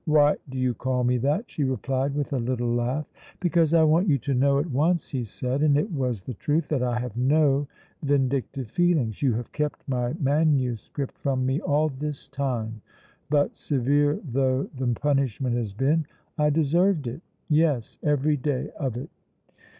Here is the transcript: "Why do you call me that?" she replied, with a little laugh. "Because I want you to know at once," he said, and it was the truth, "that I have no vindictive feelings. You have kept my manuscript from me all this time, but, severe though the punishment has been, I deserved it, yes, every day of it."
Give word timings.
"Why 0.05 0.37
do 0.49 0.57
you 0.57 0.73
call 0.73 1.03
me 1.03 1.19
that?" 1.19 1.43
she 1.47 1.63
replied, 1.63 2.15
with 2.15 2.33
a 2.33 2.39
little 2.39 2.73
laugh. 2.73 3.05
"Because 3.39 3.71
I 3.75 3.83
want 3.83 4.07
you 4.07 4.17
to 4.17 4.33
know 4.33 4.57
at 4.57 4.65
once," 4.71 5.09
he 5.11 5.23
said, 5.23 5.61
and 5.61 5.77
it 5.77 5.91
was 5.91 6.23
the 6.23 6.33
truth, 6.33 6.69
"that 6.69 6.81
I 6.81 6.97
have 6.99 7.15
no 7.15 7.67
vindictive 8.01 8.67
feelings. 8.71 9.21
You 9.21 9.33
have 9.33 9.51
kept 9.51 9.87
my 9.87 10.13
manuscript 10.13 11.19
from 11.19 11.45
me 11.45 11.59
all 11.61 11.89
this 11.89 12.27
time, 12.29 12.81
but, 13.29 13.55
severe 13.55 14.19
though 14.23 14.63
the 14.75 14.87
punishment 14.87 15.55
has 15.55 15.71
been, 15.71 16.07
I 16.35 16.49
deserved 16.49 17.05
it, 17.05 17.21
yes, 17.47 17.99
every 18.01 18.37
day 18.37 18.71
of 18.79 18.97
it." 18.97 19.11